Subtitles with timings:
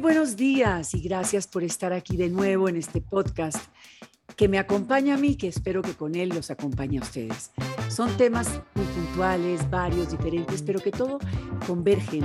[0.00, 3.58] buenos días y gracias por estar aquí de nuevo en este podcast
[4.34, 7.50] que me acompaña a mí, que espero que con él los acompañe a ustedes.
[7.88, 11.18] Son temas muy puntuales, varios, diferentes, pero que todo
[11.66, 12.24] convergen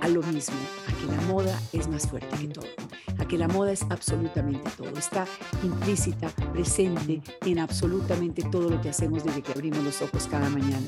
[0.00, 0.54] a lo mismo,
[0.86, 2.66] a que la moda es más fuerte que todo,
[3.18, 5.26] a que la moda es absolutamente todo, está
[5.64, 10.86] implícita, presente en absolutamente todo lo que hacemos desde que abrimos los ojos cada mañana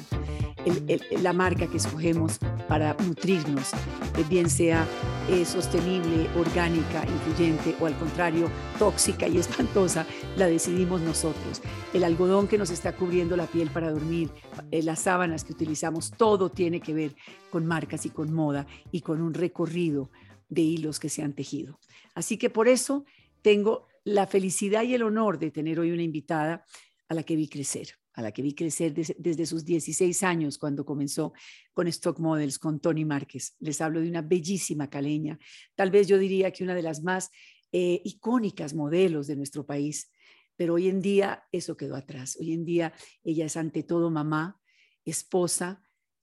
[1.23, 2.39] la marca que escogemos
[2.69, 4.87] para nutrirnos, eh, bien sea
[5.29, 11.63] eh, sostenible, orgánica, influyente o al contrario, tóxica y espantosa, la decidimos nosotros.
[11.93, 14.31] El algodón que nos está cubriendo la piel para dormir,
[14.71, 17.17] eh, las sábanas que utilizamos, todo tiene que ver
[17.51, 20.11] con marcas y con moda y con un recorrido
[20.49, 21.79] de hilos que se han tejido.
[22.15, 23.05] Así que por eso
[23.43, 26.65] tengo la felicidad y el honor de tener hoy una invitada
[27.09, 30.85] a la que vi crecer a la que vi crecer desde sus 16 años cuando
[30.85, 31.33] comenzó
[31.73, 33.55] con Stock Models, con Tony Márquez.
[33.61, 35.39] Les hablo de una bellísima caleña,
[35.77, 37.31] tal vez yo diría que una de las más
[37.71, 40.11] eh, icónicas modelos de nuestro país,
[40.57, 42.37] pero hoy en día eso quedó atrás.
[42.41, 44.61] Hoy en día ella es ante todo mamá,
[45.05, 45.81] esposa,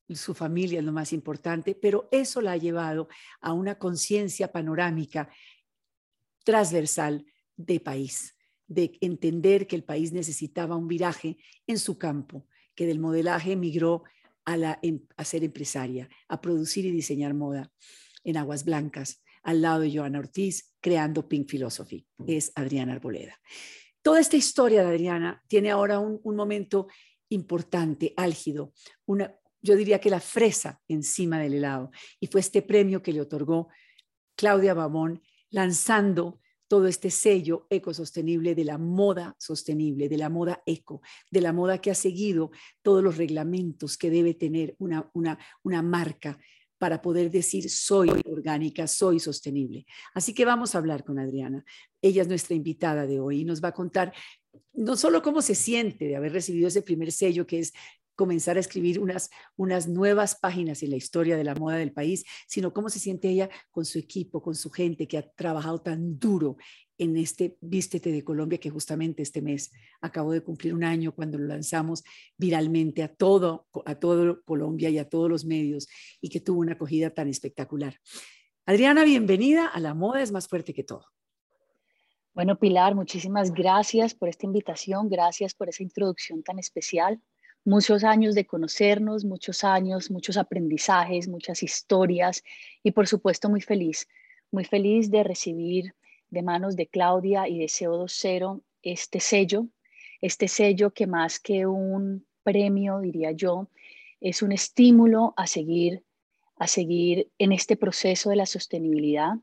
[0.10, 3.08] su familia es lo más importante, pero eso la ha llevado
[3.40, 5.30] a una conciencia panorámica
[6.44, 8.35] transversal de país
[8.68, 14.04] de entender que el país necesitaba un viraje en su campo, que del modelaje emigró
[14.44, 17.72] a, la, em, a ser empresaria, a producir y diseñar moda
[18.24, 22.08] en Aguas Blancas, al lado de Joana Ortiz, creando Pink Philosophy.
[22.26, 23.40] Es Adriana Arboleda.
[24.02, 26.88] Toda esta historia de Adriana tiene ahora un, un momento
[27.30, 28.74] importante, álgido,
[29.06, 31.92] una, yo diría que la fresa encima del helado.
[32.20, 33.70] Y fue este premio que le otorgó
[34.36, 41.02] Claudia Babón, lanzando todo este sello ecosostenible de la moda sostenible, de la moda eco,
[41.32, 45.82] de la moda que ha seguido todos los reglamentos que debe tener una, una, una
[45.82, 46.40] marca
[46.78, 49.86] para poder decir soy orgánica, soy sostenible.
[50.14, 51.64] Así que vamos a hablar con Adriana.
[52.02, 54.14] Ella es nuestra invitada de hoy y nos va a contar
[54.74, 57.74] no solo cómo se siente de haber recibido ese primer sello que es
[58.16, 62.26] comenzar a escribir unas, unas nuevas páginas en la historia de la moda del país,
[62.48, 66.18] sino cómo se siente ella con su equipo, con su gente que ha trabajado tan
[66.18, 66.58] duro
[66.98, 69.72] en este Vístete de Colombia, que justamente este mes
[70.02, 72.04] acabó de cumplir un año cuando lo lanzamos
[72.38, 75.88] viralmente a todo, a todo Colombia y a todos los medios
[76.22, 78.00] y que tuvo una acogida tan espectacular.
[78.66, 81.06] Adriana, bienvenida a La Moda es más fuerte que todo.
[82.34, 87.22] Bueno, Pilar, muchísimas gracias por esta invitación, gracias por esa introducción tan especial
[87.66, 92.44] muchos años de conocernos, muchos años, muchos aprendizajes, muchas historias
[92.84, 94.08] y por supuesto muy feliz,
[94.52, 95.96] muy feliz de recibir
[96.30, 99.68] de manos de Claudia y de CO20 este sello,
[100.22, 103.70] este sello que más que un premio, diría yo,
[104.22, 106.04] es un estímulo a seguir,
[106.58, 109.34] a seguir en este proceso de la sostenibilidad.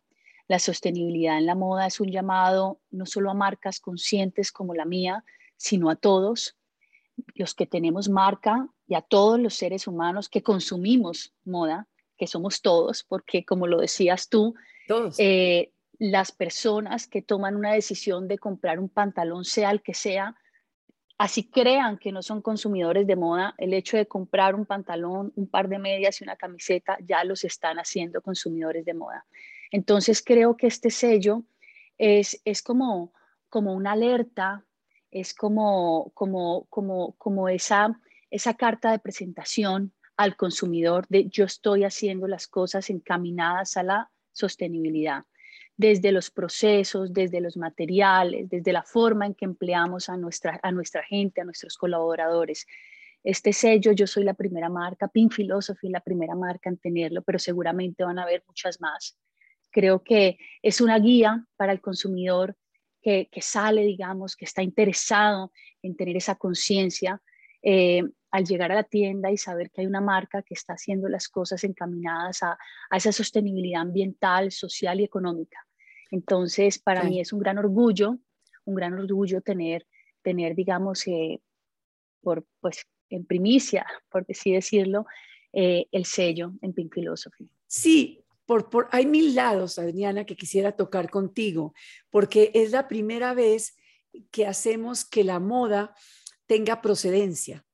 [0.46, 4.84] La sostenibilidad en la moda es un llamado no solo a marcas conscientes como la
[4.84, 5.24] mía,
[5.56, 6.56] sino a todos,
[7.34, 11.86] los que tenemos marca y a todos los seres humanos que consumimos moda,
[12.16, 14.54] que somos todos, porque como lo decías tú,
[15.18, 20.36] eh, las personas que toman una decisión de comprar un pantalón, sea el que sea,
[21.18, 25.46] así crean que no son consumidores de moda, el hecho de comprar un pantalón, un
[25.46, 29.24] par de medias y una camiseta ya los están haciendo consumidores de moda.
[29.70, 31.44] Entonces creo que este sello
[31.98, 33.12] es, es como,
[33.48, 34.64] como una alerta
[35.12, 38.00] es como, como, como, como esa,
[38.30, 44.10] esa carta de presentación al consumidor de yo estoy haciendo las cosas encaminadas a la
[44.32, 45.24] sostenibilidad,
[45.76, 50.72] desde los procesos, desde los materiales, desde la forma en que empleamos a nuestra, a
[50.72, 52.66] nuestra gente, a nuestros colaboradores.
[53.22, 57.38] Este sello, yo soy la primera marca, Pink Philosophy, la primera marca en tenerlo, pero
[57.38, 59.18] seguramente van a haber muchas más.
[59.70, 62.56] Creo que es una guía para el consumidor
[63.02, 65.52] que, sale, digamos, que está interesado
[65.82, 67.20] en tener esa conciencia,
[67.62, 71.08] eh, al llegar a la tienda y saber que hay una marca que está haciendo
[71.08, 72.58] las cosas encaminadas a,
[72.90, 75.58] esa sostenibilidad ambiental, social y económica.
[76.10, 78.18] Entonces, para mí es un gran orgullo,
[78.64, 79.86] un gran orgullo tener,
[80.22, 81.40] tener digamos, eh,
[82.22, 85.06] por, pues, en primicia, por así decirlo,
[85.52, 87.50] eh, el sello en Pink Philosophy.
[87.66, 91.74] Sí, por, hay mil lados, Adriana, que quisiera tocar contigo,
[92.10, 93.76] porque es la primera vez
[94.30, 95.94] que hacemos que la moda
[96.46, 97.64] tenga procedencia,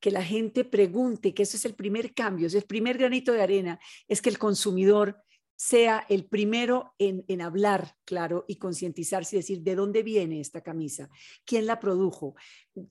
[0.00, 3.42] que la gente pregunte, que eso es el primer cambio, es el primer granito de
[3.42, 5.22] arena, es que el consumidor
[5.56, 11.08] sea el primero en, hablar, claro, y concientizarse y decir de dónde viene esta camisa,
[11.46, 12.36] quién la produjo,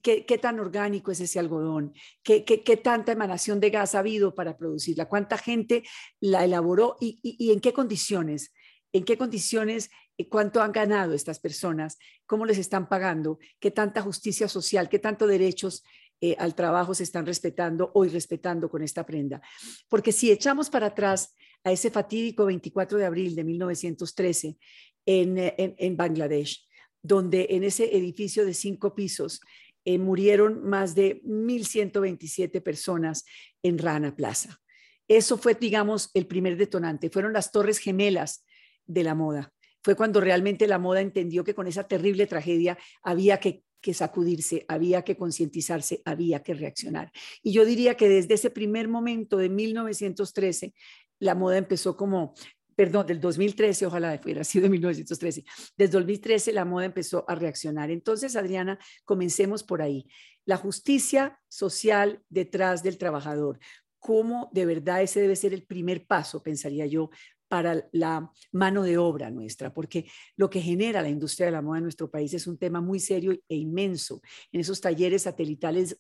[0.02, 5.08] qué, tan orgánico es ese algodón, qué, tanta emanación de gas ha habido para producirla,
[5.08, 5.84] cuánta gente
[6.20, 8.52] la elaboró y, en qué condiciones
[8.94, 14.02] en qué condiciones, eh, cuánto han ganado estas personas, cómo les están pagando, qué tanta
[14.02, 15.84] justicia social, qué tanto derechos
[16.22, 19.42] eh, al trabajo se están respetando o respetando con esta prenda.
[19.90, 21.34] Porque si echamos para atrás
[21.66, 24.58] a ese fatídico 24 de abril de 1913
[25.06, 26.66] en, en, en Bangladesh,
[27.02, 29.42] donde en ese edificio de cinco pisos
[29.84, 33.26] eh, murieron más de 1.127 personas
[33.62, 34.60] en Rana Plaza.
[35.08, 37.12] Eso fue, digamos, el primer detonante.
[37.12, 38.44] Fueron las torres gemelas
[38.88, 39.54] de la moda.
[39.84, 44.66] Fue cuando realmente la moda entendió que con esa terrible tragedia había que, que sacudirse,
[44.68, 47.12] había que concientizarse, había que reaccionar.
[47.44, 50.74] Y yo diría que desde ese primer momento de 1913,
[51.20, 52.34] la moda empezó como
[52.76, 55.46] perdón, del 2013, ojalá fuera sido de 1913.
[55.78, 57.90] Desde 2013 la moda empezó a reaccionar.
[57.90, 60.06] Entonces, Adriana, comencemos por ahí.
[60.46, 63.60] La justicia social detrás del trabajador.
[64.00, 67.10] ¿Cómo de verdad ese debe ser el primer paso, pensaría yo,
[67.48, 71.78] para la mano de obra nuestra, porque lo que genera la industria de la moda
[71.78, 74.22] en nuestro país es un tema muy serio e inmenso.
[74.52, 76.00] En esos talleres satelitales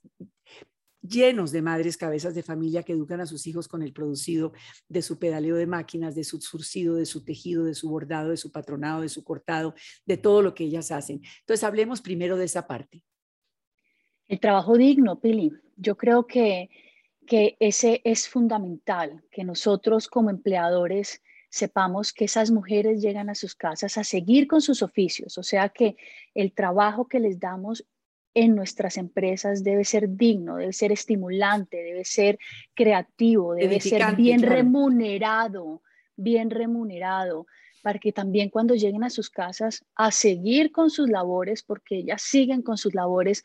[1.08, 4.54] llenos de madres cabezas de familia que educan a sus hijos con el producido
[4.88, 8.38] de su pedaleo de máquinas, de su surcido, de su tejido, de su bordado, de
[8.38, 9.74] su patronado, de su cortado,
[10.06, 11.22] de todo lo que ellas hacen.
[11.40, 13.04] Entonces, hablemos primero de esa parte.
[14.28, 15.52] El trabajo digno, Pili.
[15.78, 16.70] Yo creo que,
[17.28, 23.56] que ese es fundamental, que nosotros como empleadores sepamos que esas mujeres llegan a sus
[23.56, 25.96] casas a seguir con sus oficios, o sea que
[26.34, 27.86] el trabajo que les damos
[28.36, 32.38] en nuestras empresas debe ser digno, debe ser estimulante, debe ser
[32.74, 35.82] creativo, debe ser bien remunerado,
[36.18, 37.48] bien remunerado,
[37.82, 42.22] para que también cuando lleguen a sus casas a seguir con sus labores, porque ellas
[42.22, 43.42] siguen con sus labores,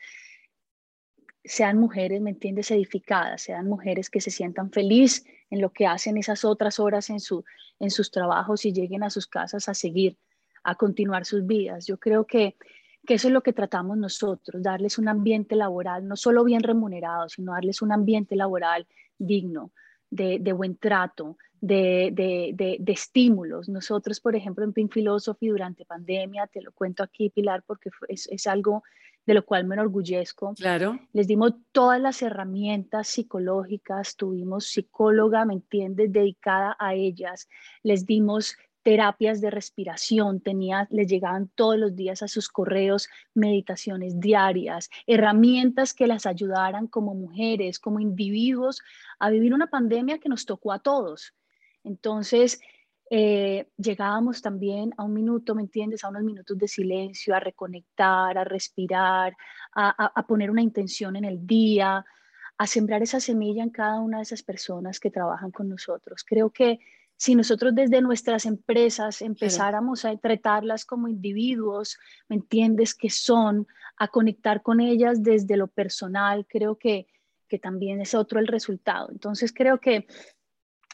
[1.43, 6.17] sean mujeres, ¿me entiendes?, edificadas, sean mujeres que se sientan feliz en lo que hacen
[6.17, 7.45] esas otras horas en, su,
[7.79, 10.17] en sus trabajos y lleguen a sus casas a seguir,
[10.63, 11.87] a continuar sus vidas.
[11.87, 12.57] Yo creo que
[13.05, 17.29] que eso es lo que tratamos nosotros, darles un ambiente laboral no solo bien remunerado,
[17.29, 18.87] sino darles un ambiente laboral
[19.17, 19.71] digno,
[20.09, 23.69] de, buen trato, de, de, estímulos.
[23.69, 28.27] Nosotros, por ejemplo, en Pink Philosophy durante pandemia, te lo cuento aquí, Pilar, porque es,
[28.27, 28.83] es algo
[29.25, 30.53] de lo cual me enorgullezco.
[30.55, 30.99] Claro.
[31.13, 37.47] Les dimos todas las herramientas psicológicas, tuvimos psicóloga, ¿me entiendes?, dedicada a ellas.
[37.83, 44.19] Les dimos terapias de respiración, tenía, les llegaban todos los días a sus correos meditaciones
[44.19, 48.81] diarias, herramientas que las ayudaran como mujeres, como individuos,
[49.19, 51.33] a vivir una pandemia que nos tocó a todos.
[51.83, 52.59] Entonces,
[53.09, 56.03] eh, llegábamos también a un minuto, ¿me entiendes?
[56.03, 59.35] A unos minutos de silencio, a reconectar, a respirar,
[59.73, 62.05] a poner una intención en el día,
[62.61, 66.23] a sembrar esa semilla en cada una de esas personas que trabajan con nosotros.
[66.23, 66.79] Creo que
[67.21, 72.95] si nosotros desde nuestras empresas empezáramos a tratarlas como individuos, ¿me entiendes?
[72.95, 77.05] Que son, a conectar con ellas desde lo personal, creo que,
[77.47, 79.09] que también es otro el resultado.
[79.11, 80.07] Entonces creo que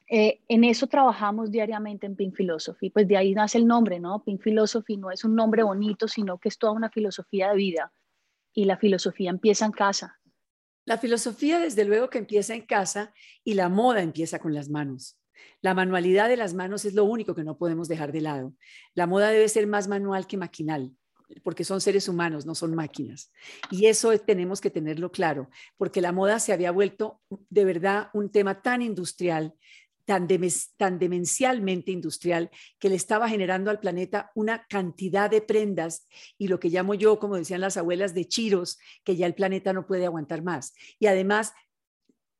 [0.09, 4.21] eh, en eso trabajamos diariamente en Pink Philosophy, pues de ahí nace el nombre, ¿no?
[4.21, 7.93] Pink Philosophy no es un nombre bonito, sino que es toda una filosofía de vida
[8.53, 10.19] y la filosofía empieza en casa.
[10.83, 13.13] La filosofía desde luego que empieza en casa
[13.45, 15.16] y la moda empieza con las manos.
[15.61, 18.53] La manualidad de las manos es lo único que no podemos dejar de lado.
[18.93, 20.93] La moda debe ser más manual que maquinal
[21.43, 23.31] porque son seres humanos, no son máquinas.
[23.69, 28.31] Y eso tenemos que tenerlo claro, porque la moda se había vuelto de verdad un
[28.31, 29.53] tema tan industrial,
[30.05, 36.61] tan, demencialmente industrial, que le estaba generando al planeta una cantidad de prendas y lo
[36.61, 40.05] que llamo yo, como decían las abuelas, de chiros, que ya el planeta no puede
[40.05, 40.73] aguantar más.
[40.97, 41.51] Y además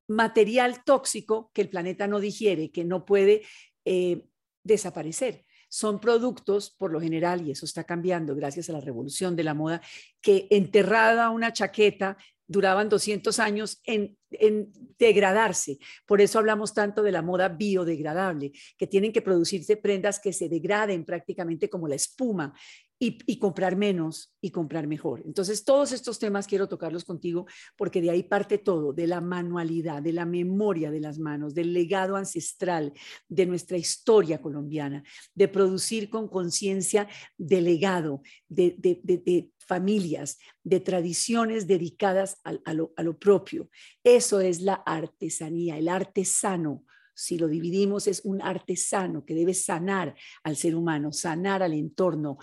[0.07, 3.43] material tóxico que el planeta no digiere, que no puede
[3.85, 4.25] eh,
[4.63, 5.45] desaparecer.
[5.69, 9.53] Son productos, por lo general, y eso está cambiando gracias a la revolución de la
[9.53, 9.81] moda,
[10.21, 15.79] que enterrada una chaqueta duraban 200 años en, en, degradarse.
[16.05, 20.47] Por eso hablamos tanto de la moda biodegradable, que tienen que producirse prendas que se
[20.47, 22.53] degraden prácticamente como la espuma
[22.99, 25.21] y, comprar menos y comprar mejor.
[25.25, 30.01] Entonces, todos estos temas quiero tocarlos contigo porque de ahí parte todo, de la manualidad,
[30.01, 32.93] de la memoria de las manos, del legado ancestral,
[33.27, 35.03] de nuestra historia colombiana,
[35.35, 43.19] de producir con conciencia de legado, de, familias, de tradiciones dedicadas a, lo, a lo
[43.19, 43.69] propio.
[44.03, 46.83] Eso es la artesanía, el artesano
[47.17, 52.37] si lo dividimos, es un artesano que debe sanar al ser humano, sanar al entorno,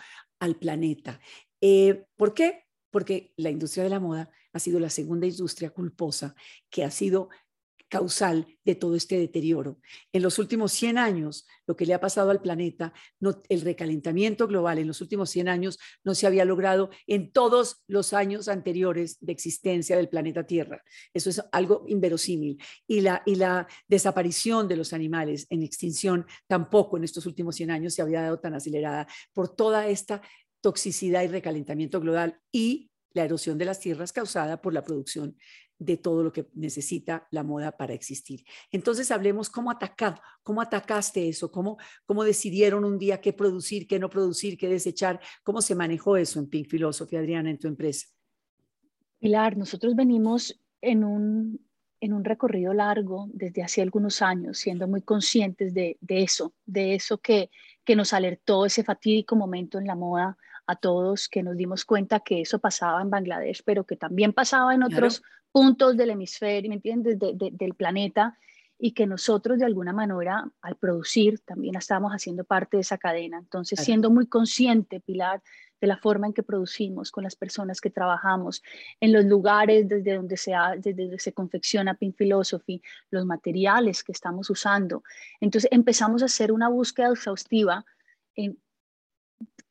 [0.44, 1.20] al planeta.
[1.60, 2.64] Eh, ¿Por qué?
[2.90, 6.34] Porque la industria de la moda ha sido la segunda industria culposa
[6.70, 7.28] que ha sido
[7.88, 9.78] causal de todo este deterioro.
[10.12, 14.46] En los últimos 100 años, lo que le ha pasado al planeta, no, el recalentamiento
[14.46, 19.18] global en los últimos 100 años no se había logrado en todos los años anteriores
[19.20, 20.82] de existencia del planeta Tierra.
[21.12, 22.60] Eso es algo inverosímil.
[22.86, 27.70] Y la, y la desaparición de los animales en extinción tampoco en estos últimos 100
[27.70, 30.22] años se había dado tan acelerada por toda esta
[30.60, 35.36] toxicidad y recalentamiento global y la erosión de las tierras causada por la producción
[35.78, 38.44] de todo lo que necesita la moda para existir.
[38.70, 43.98] Entonces hablemos cómo atacar, cómo atacaste eso, cómo, cómo decidieron un día qué producir, qué
[43.98, 48.06] no producir, qué desechar, cómo se manejó eso en Pink Philosophy, Adriana, en tu empresa.
[49.18, 51.66] Pilar, nosotros venimos en un,
[52.00, 56.94] en un recorrido largo desde hace algunos años, siendo muy conscientes de, de eso, de
[56.94, 57.50] eso que,
[57.84, 60.36] que nos alertó ese fatídico momento en la moda
[60.66, 64.74] a todos, que nos dimos cuenta que eso pasaba en Bangladesh, pero que también pasaba
[64.74, 68.38] en otros puntos del hemisferio, ¿me entiendes?, del planeta,
[68.78, 73.38] y que nosotros de alguna manera al producir también estamos haciendo parte de esa cadena.
[73.38, 75.42] Entonces, siendo muy consciente, Pilar,
[75.80, 78.62] de la forma en que producimos, con las personas que trabajamos,
[79.00, 84.12] en los lugares desde donde se, desde donde se confecciona Pink Philosophy, los materiales que
[84.12, 85.02] estamos usando.
[85.40, 87.84] Entonces empezamos a hacer una búsqueda exhaustiva
[88.34, 88.58] en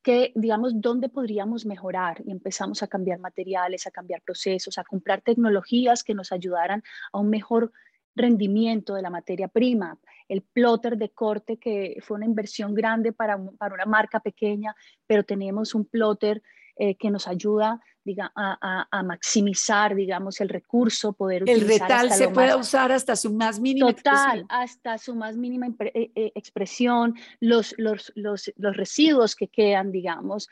[0.04, 5.22] que, digamos, dónde podríamos mejorar y empezamos a cambiar materiales, a cambiar procesos, a comprar
[5.22, 7.72] tecnologías que nos ayudaran a un mejor
[8.14, 13.38] rendimiento de la materia prima, el plotter de corte que fue una inversión grande para,
[13.58, 16.42] para una marca pequeña, pero tenemos un plotter
[16.76, 22.54] eh, que nos ayuda diga, a, maximizar, digamos, el recurso, poder el retal se puede
[22.54, 24.46] usar hasta su más mínima total, expresión.
[24.50, 30.48] hasta su más mínima eh, eh, expresión, los, los, los, los residuos que quedan, digamos,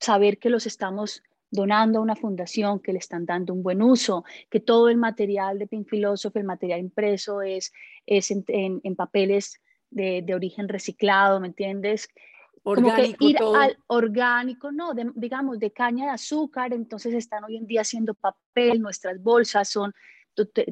[0.00, 4.24] saber que los estamos donando a una fundación que le están dando un buen uso,
[4.50, 7.72] que todo el material de Pink Philosophy, el material impreso es,
[8.04, 9.60] es en, en, papeles
[9.90, 12.08] de, de, origen reciclado, ¿me entiendes?
[12.66, 17.82] Orgánico ir al orgánico, no, digamos, de caña de azúcar, entonces están hoy en día
[17.82, 19.94] haciendo papel, nuestras bolsas son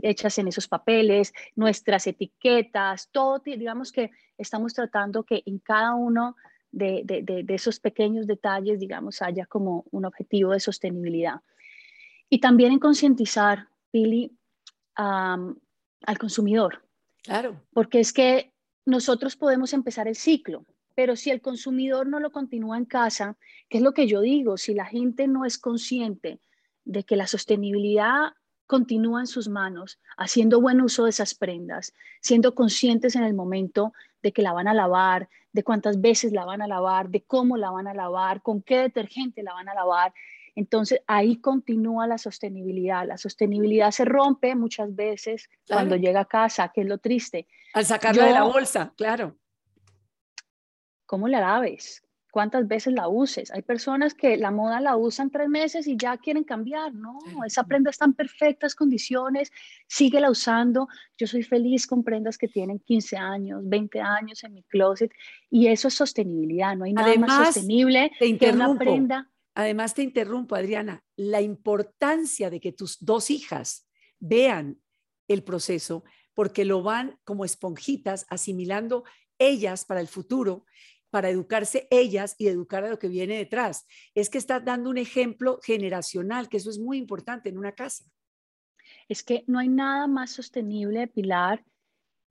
[0.03, 6.37] hechas en esos papeles, nuestras etiquetas, todo, digamos que estamos tratando que en cada uno
[6.73, 11.41] de, de, de, esos pequeños detalles, digamos, haya como un objetivo de sostenibilidad.
[12.29, 14.37] Y también en concientizar, Pili,
[14.97, 16.83] al consumidor.
[17.23, 17.63] Claro.
[17.73, 18.53] Porque es que
[18.85, 23.37] nosotros podemos empezar el ciclo, pero si el consumidor no lo continúa en casa,
[23.69, 24.57] ¿qué es lo que yo digo?
[24.57, 26.41] Si la gente no es consciente
[26.85, 28.33] de que la sostenibilidad
[28.67, 33.93] continúa en sus manos, haciendo buen uso de esas prendas, siendo conscientes en el momento
[34.23, 37.57] de que la van a lavar, de cuántas veces la van a lavar, de cómo
[37.57, 40.15] la van a lavar, con qué detergente la van a lavar.
[40.55, 43.07] Entonces ahí continúa la sostenibilidad.
[43.07, 47.47] La sostenibilidad se rompe muchas veces cuando llega a casa, que es lo triste.
[47.75, 49.37] Al sacarla de la bolsa, claro
[51.07, 53.53] cómo la laves, cuántas veces la uses.
[53.53, 56.93] Hay personas que la moda la usan tres meses y ya quieren cambiar.
[56.93, 59.53] No, esa prenda está en perfectas condiciones,
[59.87, 60.89] síguela usando.
[61.17, 65.13] Yo soy feliz con prendas que tienen 15 años, 20 años en mi closet
[65.49, 66.77] y eso es sostenibilidad.
[66.77, 69.31] No hay nada más sostenible que una prenda.
[69.55, 73.87] Además, te interrumpo, Adriana, la importancia de que tus dos hijas
[74.19, 74.81] vean
[75.29, 76.03] el proceso,
[76.35, 79.05] porque lo van como esponjitas asimilando
[79.39, 80.65] ellas para el futuro
[81.15, 83.87] para educarse ellas y educar a lo que viene detrás.
[84.17, 88.05] Es que estás dando un ejemplo generacional, que eso es muy importante en una casa.
[89.09, 91.65] Es que no hay nada más sostenible, Pilar,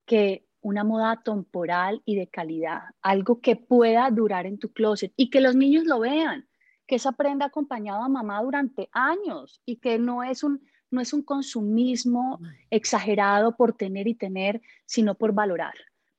[0.04, 5.30] que una moda temporal y de calidad, algo que pueda durar en tu closet y
[5.30, 6.46] que los niños lo vean,
[6.86, 10.60] que esa prenda acompañado a mamá durante años y que no es un
[10.90, 12.38] no es un consumismo
[12.68, 15.72] exagerado por tener y tener, sino por valorar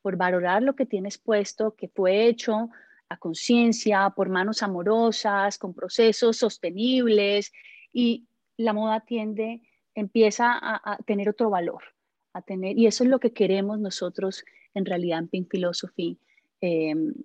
[0.05, 2.69] por valorar lo que tienes puesto, que fue hecho
[3.09, 7.51] a conciencia, por manos amorosas, con procesos sostenibles
[7.91, 9.63] y la moda tiende,
[9.95, 11.81] empieza a, tener otro valor,
[12.33, 14.45] a tener, y eso es lo que queremos nosotros
[14.75, 16.19] en realidad en Pink Philosophy.
[16.62, 17.15] Em,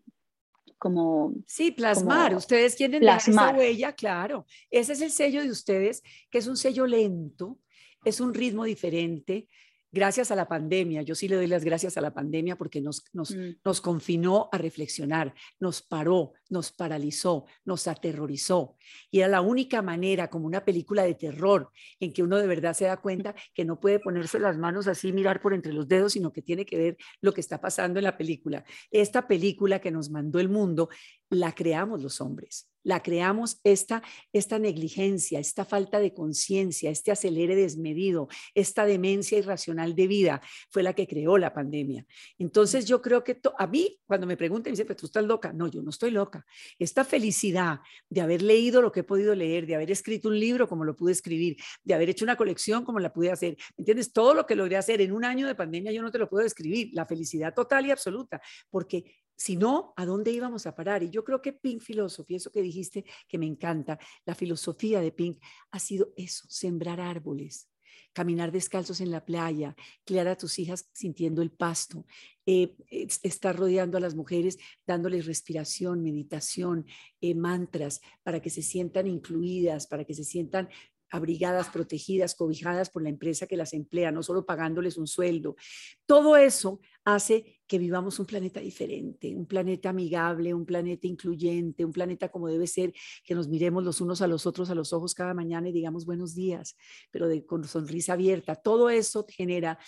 [0.78, 3.56] como sí plasmar ustedes quieren plasmar.
[3.56, 7.58] esa huella claro ese es el sello de ustedes que es un sello lento
[8.02, 9.46] es un ritmo diferente
[9.92, 13.04] gracias a la pandemia, yo sí le doy las gracias a la pandemia porque nos,
[13.12, 13.56] nos, mm.
[13.64, 18.76] nos, confinó a reflexionar, nos paró, nos paralizó, nos aterrorizó.
[19.10, 22.74] Y era la única manera, como una película de terror, en que uno de verdad
[22.74, 26.12] se da cuenta que no puede ponerse las manos así, mirar por entre los dedos,
[26.12, 28.64] sino que tiene que ver lo que está pasando en la película.
[28.90, 30.88] Esta película que nos mandó el mundo,
[31.28, 37.54] la creamos los hombres la creamos esta, esta negligencia, esta falta de conciencia, este acelere
[37.54, 42.06] desmedido, esta demencia irracional de vida, fue la que creó la pandemia.
[42.38, 45.52] Entonces yo creo que a mí, cuando me preguntan, me dicen, pero tú estás loca.
[45.52, 46.44] No, yo no estoy loca.
[46.78, 50.68] Esta felicidad de haber leído lo que he podido leer, de haber escrito un libro
[50.68, 54.12] como lo pude escribir, de haber hecho una colección como la pude hacer, ¿me entiendes?
[54.12, 56.44] Todo lo que logré hacer en un año de pandemia yo no te lo puedo
[56.44, 59.04] describir, la felicidad total y absoluta, porque
[59.40, 61.02] si no, ¿a dónde íbamos a parar?
[61.02, 65.12] Y yo creo que Pink Philosophy, eso que dijiste que me encanta, la filosofía de
[65.12, 67.70] Pink ha sido eso, sembrar árboles,
[68.12, 72.04] caminar descalzos en la playa, criar a tus hijas sintiendo el pasto,
[72.44, 76.84] eh, estar rodeando a las mujeres, dándoles respiración, meditación,
[77.22, 80.68] eh, mantras, para que se sientan incluidas, para que se sientan
[81.10, 85.56] abrigadas, protegidas, cobijadas por la empresa que las emplea, no solo pagándoles un sueldo.
[86.04, 91.92] Todo eso hace que vivamos un planeta diferente, un planeta amigable, un planeta incluyente, un
[91.92, 95.14] planeta como debe ser, que nos miremos los unos a los otros a los ojos
[95.14, 96.76] cada mañana y digamos buenos días,
[97.12, 98.56] pero con sonrisa abierta.
[98.56, 99.78] Todo eso genera,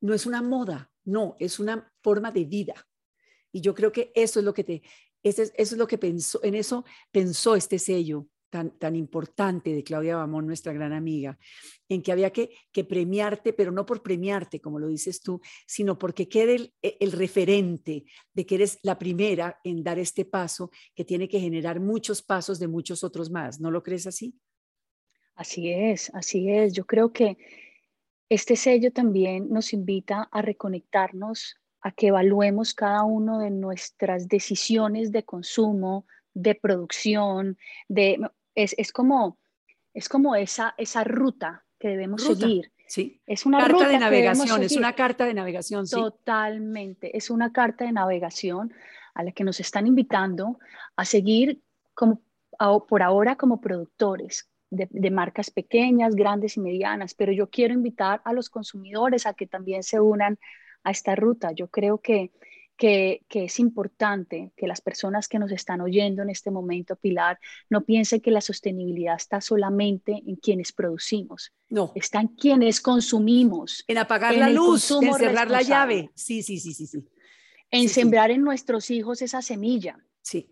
[0.00, 2.86] no es una moda, no, es una forma de vida.
[3.50, 4.82] Y yo creo que eso es lo que te,
[5.24, 10.46] eso es lo que pensó, en eso pensó este sello tan, importante de Claudia Bamón,
[10.46, 11.38] nuestra gran amiga,
[11.88, 12.50] en que había que,
[12.88, 17.12] premiarte, pero no por premiarte, como lo dices tú, sino porque quede el, e, el,
[17.12, 22.22] referente de que eres la primera en dar este paso que tiene que generar muchos
[22.22, 23.60] pasos de muchos otros más.
[23.60, 24.34] ¿No lo crees así?
[25.34, 26.72] Así es, así es.
[26.72, 27.36] Yo creo que
[28.28, 35.12] este sello también nos invita a reconectarnos, a que evaluemos cada uno de nuestras decisiones
[35.12, 37.56] de consumo, de producción,
[37.88, 38.18] de,
[38.56, 39.38] es, como,
[39.94, 42.72] es como esa, esa ruta que debemos seguir.
[42.88, 43.20] Sí.
[43.26, 45.86] Es una carta de navegación, es una carta de navegación.
[45.88, 48.72] Totalmente, es una carta de navegación
[49.14, 50.58] a la que nos están invitando
[50.94, 51.62] a seguir
[51.94, 52.22] como,
[52.88, 58.20] por ahora como productores de, de, marcas pequeñas, grandes y medianas, pero yo quiero invitar
[58.24, 60.38] a los consumidores a que también se unan
[60.84, 61.52] a esta ruta.
[61.52, 62.30] Yo creo que
[62.76, 67.38] que, es importante que las personas que nos están oyendo en este momento, Pilar,
[67.70, 71.52] no piensen que la sostenibilidad está solamente en quienes producimos.
[71.68, 71.92] No.
[71.94, 73.84] Está en quienes consumimos.
[73.88, 76.10] En apagar la luz, en cerrar la llave.
[76.14, 77.04] Sí, sí, sí, sí, sí.
[77.70, 79.98] En sembrar en nuestros hijos esa semilla.
[80.22, 80.50] Sí.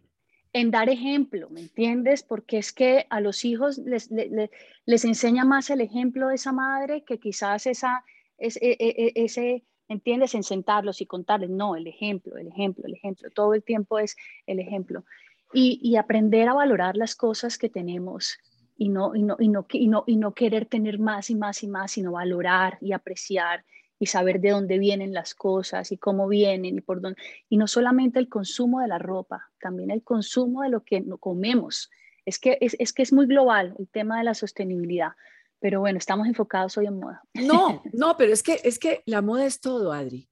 [0.52, 2.22] En dar ejemplo, ¿me entiendes?
[2.22, 7.04] Porque es que a los hijos les, les, enseña más el ejemplo de esa madre
[7.04, 8.04] que quizás esa,
[8.38, 10.34] e, e, e, ese ¿entiendes?
[10.34, 14.16] En sentarlos y contarles, no, el ejemplo, el ejemplo, el ejemplo, todo el tiempo es
[14.46, 15.04] el ejemplo.
[15.52, 18.38] Y, aprender a valorar las cosas que tenemos
[18.76, 21.62] y no, y, no, y, no, y, no, y no querer tener más y más
[21.62, 23.64] y más, sino valorar y apreciar
[24.00, 27.22] y saber de dónde vienen las cosas y cómo vienen y por dónde.
[27.48, 31.88] Y no solamente el consumo de la ropa, también el consumo de lo que comemos.
[32.26, 35.12] Es que es, es que es muy global el tema de la sostenibilidad.
[35.60, 37.22] Pero bueno, estamos enfocados hoy en moda.
[37.34, 40.28] No, no, pero es que, es que la moda es todo, Adri.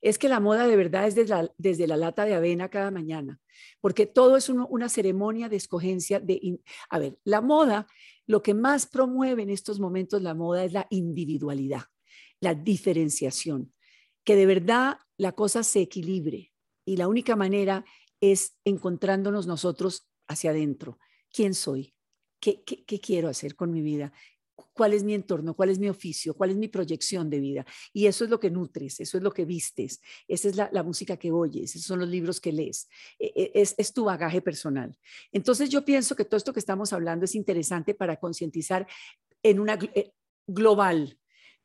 [0.00, 2.90] Es que la moda de verdad es desde la, desde la lata de avena cada
[2.90, 3.38] mañana,
[3.82, 6.58] porque todo es una ceremonia de escogencia de...
[6.88, 7.86] a ver, la moda,
[8.26, 11.82] lo que más promueve en estos momentos la moda es la individualidad,
[12.40, 13.74] la diferenciación,
[14.24, 16.52] que de verdad la cosa se equilibre
[16.86, 17.84] y la única manera
[18.20, 20.98] es encontrándonos nosotros hacia adentro.
[21.32, 21.94] ¿Quién soy?
[22.40, 24.12] ¿Qué, qué, qué quiero hacer con mi vida?
[24.72, 27.66] Cuál es mi entorno, cuál es mi oficio, cuál es mi proyección de vida.
[27.92, 31.16] Y eso es lo que nutres, eso es lo que vistes, esa es la, música
[31.16, 34.96] que oyes, esos son los libros que lees, e, e, es, tu bagaje personal.
[35.32, 38.86] Entonces yo pienso que todo esto que estamos hablando es interesante para concientizar
[39.42, 40.12] en una eh,
[40.46, 41.18] global.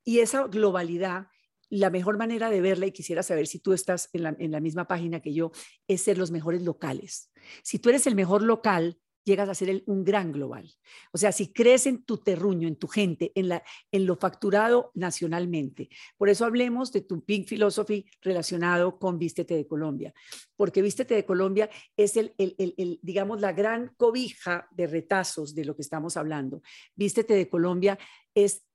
[0.03, 1.27] Y esa globalidad
[1.69, 4.59] la mejor manera de verla, y quisiera saber si tú estás en la, en la,
[4.59, 5.51] misma página que yo,
[5.87, 7.31] es ser los mejores locales.
[7.63, 10.71] Si tú eres el mejor local, llegas a ser un gran global.
[11.11, 15.89] O sea, si crees en tu terruño, en tu gente, en, lo facturado nacionalmente.
[16.17, 20.13] Por eso hablemos de tu Pink Philosophy relacionado con Vístete de Colombia,
[20.55, 25.75] porque Vístete de Colombia es el, el, digamos, la gran cobija de retazos de lo
[25.75, 26.61] que estamos hablando.
[26.95, 27.97] Vístete de Colombia
[28.35, 28.65] es,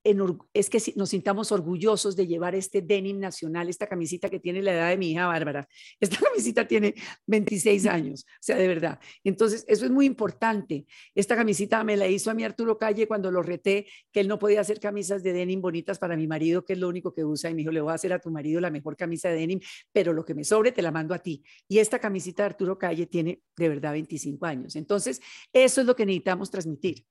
[0.55, 4.73] es que nos sintamos orgullosos de llevar este denim nacional, esta camisita que tiene la
[4.73, 5.69] edad de mi hija Bárbara.
[6.01, 6.95] Esta camisita tiene
[7.27, 8.99] 26 años, o sea, de verdad.
[9.23, 10.87] Entonces, eso es muy importante.
[11.15, 14.39] Esta camisita me la hizo a mi Arturo Calle cuando lo reté, que él no
[14.39, 17.51] podía hacer camisas de denim bonitas para mi marido, que es lo único que usa,
[17.51, 19.61] y me dijo, le voy a hacer a tu marido la mejor camisa de denim,
[19.93, 21.45] pero lo que me sobre te la mando a ti.
[21.69, 24.77] Y esta camisita de Arturo Calle tiene de verdad 25 años.
[24.77, 25.21] Entonces,
[25.53, 27.05] eso es lo que necesitamos transmitir.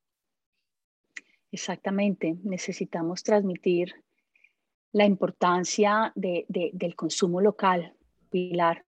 [1.51, 3.95] Exactamente, necesitamos transmitir
[4.91, 7.93] la importancia del consumo local,
[8.29, 8.85] Pilar.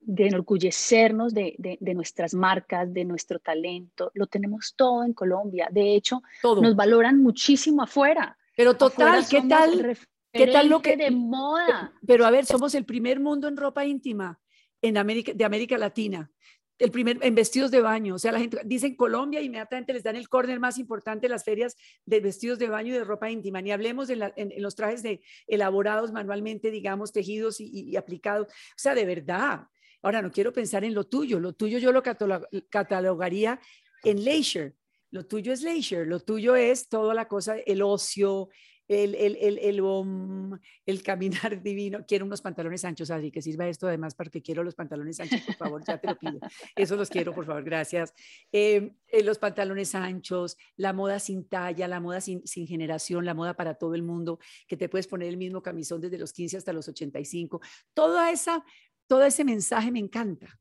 [0.00, 4.10] de enorgullecernos de, de, nuestras marcas, de nuestro talento.
[4.14, 5.68] Lo tenemos todo en Colombia.
[5.70, 8.38] De hecho, nos valoran muchísimo afuera.
[8.56, 9.98] Pero total, ¿qué tal?
[10.32, 11.92] ¿Qué tal lo que de moda?
[12.06, 14.38] Pero a ver, somos el primer mundo en ropa íntima
[14.80, 16.30] en América, de América Latina
[16.78, 18.14] el primer, en vestidos de baño.
[18.14, 21.44] O sea, la gente dice en Colombia, inmediatamente les dan el córner más importante las
[21.44, 23.60] ferias de vestidos de baño y de ropa íntima.
[23.60, 24.20] Ni hablemos en,
[24.58, 28.48] los trajes de, elaborados manualmente, digamos, tejidos y, aplicados.
[28.48, 29.66] O sea, de verdad.
[30.02, 31.40] Ahora, no quiero pensar en lo tuyo.
[31.40, 33.60] Lo tuyo yo lo catalogaría
[34.04, 34.74] en leisure.
[35.10, 36.06] Lo tuyo es leisure.
[36.06, 38.50] Lo tuyo es toda la cosa, el ocio,
[38.88, 42.04] el, el, el, el, el, caminar divino.
[42.06, 45.54] Quiero unos pantalones anchos, Adri, que sirva esto además porque quiero los pantalones anchos, por
[45.56, 46.40] favor, ya te lo pido.
[46.74, 48.14] Eso los quiero, por favor, gracias.
[48.50, 53.34] Em, eh, los pantalones anchos, la moda sin talla, la moda sin, sin, generación, la
[53.34, 56.56] moda para todo el mundo, que te puedes poner el mismo camisón desde los 15
[56.56, 57.60] hasta los 85.
[57.92, 58.64] Toda esa,
[59.06, 60.58] todo ese mensaje me encanta.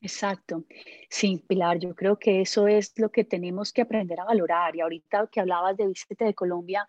[0.00, 0.64] Exacto.
[1.08, 4.76] Sí, Pilar, yo creo que eso es lo que tenemos que aprender a valorar.
[4.76, 6.86] Y ahorita que hablabas de Vístete de Colombia,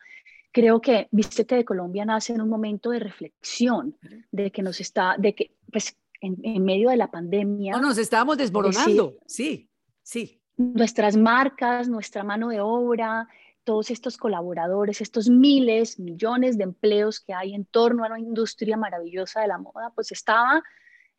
[0.51, 3.95] creo que Vístete de Colombia nace en un momento de reflexión,
[4.31, 7.73] de que nos está, de que, pues, en, medio de la pandemia.
[7.73, 9.69] No, nos estábamos desboronando, sí,
[10.01, 10.41] sí.
[10.57, 13.27] Nuestras marcas, nuestra mano de obra,
[13.63, 18.77] todos estos colaboradores, estos miles, millones de empleos que hay en torno a una industria
[18.77, 20.63] maravillosa de la moda, pues estaba,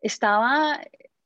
[0.01, 0.81] estaba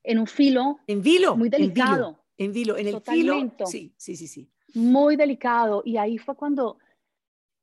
[0.05, 0.79] en un filo.
[0.87, 1.37] En vilo.
[1.37, 2.19] Muy delicado.
[2.37, 3.35] En vilo, en, el filo.
[3.67, 4.51] Sí, sí, sí, sí.
[4.75, 5.83] Muy delicado.
[5.85, 6.79] Y ahí fue cuando,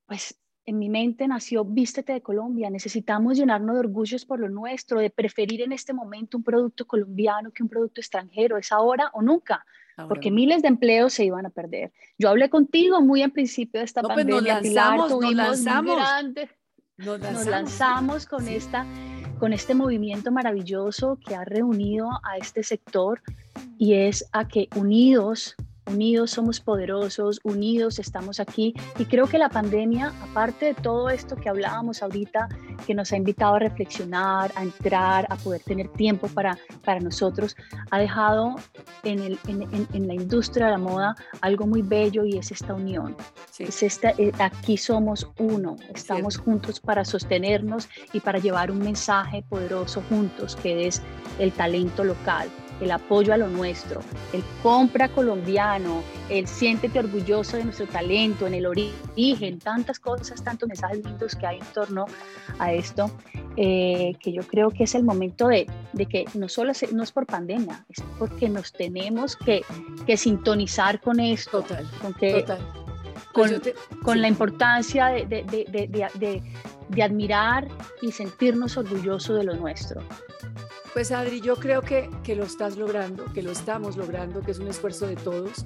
[0.06, 2.70] pues, en mi mente nació Vístete de Colombia.
[2.70, 7.52] Necesitamos llenarnos de orgullos por lo nuestro, de preferir en este momento un producto colombiano
[7.52, 8.58] que un producto extranjero.
[8.58, 9.66] Es ahora o nunca.
[10.08, 11.92] porque miles de empleos se iban a perder.
[12.18, 14.62] Yo hablé contigo muy en principio de esta pues pandemia.
[14.62, 15.98] nos lanzamos, nos lanzamos.
[16.96, 18.86] Nos lanzamos, con esta
[19.40, 23.22] con este movimiento maravilloso que ha reunido a este sector
[23.78, 25.56] y es a que unidos
[25.90, 28.74] unidos somos poderosos, unidos estamos aquí.
[28.98, 32.48] Y creo que la pandemia, aparte de todo esto que hablábamos ahorita,
[32.86, 37.56] que nos ha invitado a reflexionar, a entrar, a poder tener tiempo para, para nosotros,
[37.92, 38.56] ha dejado
[39.04, 42.74] en, el, en, en, la industria de la moda algo muy bello y es esta
[42.74, 43.16] unión.
[43.58, 49.44] Es esta, eh, aquí somos uno, estamos juntos para sostenernos y para llevar un mensaje
[49.48, 51.02] poderoso juntos, que es
[51.40, 52.50] el talento local
[52.82, 54.02] el apoyo a lo nuestro,
[54.34, 60.68] el compra colombiano, el siéntete orgulloso de nuestro talento, en el origen, tantas cosas, tantos
[60.68, 62.06] mensajes lindos que hay en torno
[62.58, 63.12] a esto,
[63.58, 65.66] eh, que yo creo que es el momento de,
[66.10, 69.64] que no solo es, no es por pandemia, es porque nos tenemos que,
[70.16, 71.64] sintonizar con esto,
[72.02, 72.46] con, que,
[73.34, 75.26] pues con, la importancia de,
[76.90, 77.68] de admirar
[78.02, 80.02] y sentirnos orgullosos de lo nuestro.
[80.94, 84.60] Pues Adri, yo creo que, que, lo estás logrando, que lo estamos logrando, que es
[84.60, 85.66] un esfuerzo de todos.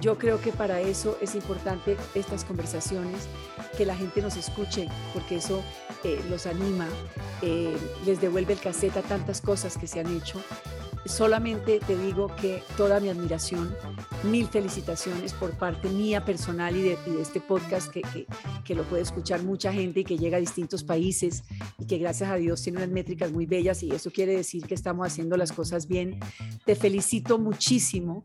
[0.00, 3.28] Yo creo que para eso es importante estas conversaciones,
[3.76, 5.62] que la gente nos escuche, porque eso
[6.04, 6.86] eh, los anima,
[7.42, 10.40] eh, les devuelve el cassette a tantas cosas que se han hecho
[11.04, 13.74] solamente te digo que toda mi admiración,
[14.24, 18.02] mil felicitaciones por parte mía personal y de, este podcast que,
[18.64, 21.44] que, lo puede escuchar mucha gente y que llega a distintos países
[21.78, 24.74] y que gracias a Dios tiene unas métricas muy bellas y eso quiere decir que
[24.74, 26.18] estamos haciendo las cosas bien.
[26.64, 28.22] Te felicito muchísimo.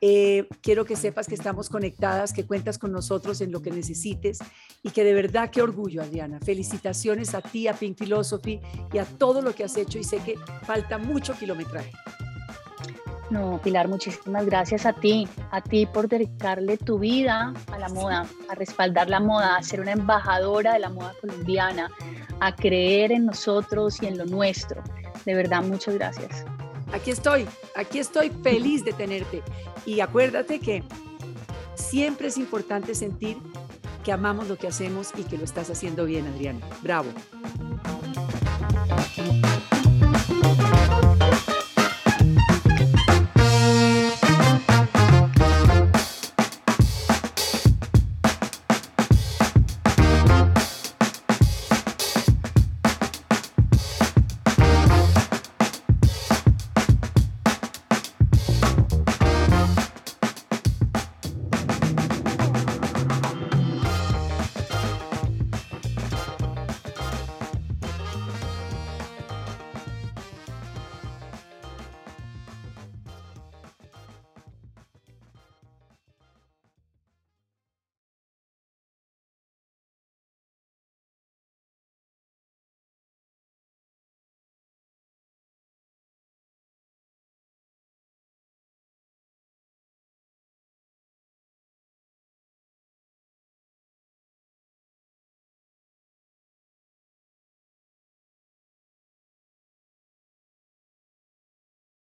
[0.00, 4.38] Eh, quiero que sepas que estamos conectadas, que cuentas con nosotros en lo que necesites
[4.82, 6.40] y que de verdad qué orgullo, Adriana.
[6.40, 8.60] Felicitaciones a ti, a Pink Philosophy
[8.92, 11.92] y a todo lo que has hecho y sé que falta mucho kilometraje.
[13.30, 18.26] No, Pilar, muchísimas gracias a ti, a ti por dedicarle tu vida a la moda,
[18.48, 21.90] a respaldar la moda, a ser una embajadora de la moda colombiana,
[22.40, 24.82] a creer en nosotros y en lo nuestro.
[25.24, 26.44] De verdad, muchas gracias.
[26.92, 29.42] Aquí estoy, aquí estoy feliz de tenerte.
[29.84, 30.84] Y acuérdate que
[31.74, 33.38] siempre es importante sentir
[34.04, 36.60] que amamos lo que hacemos y que lo estás haciendo bien, Adriana.
[36.80, 37.08] Bravo.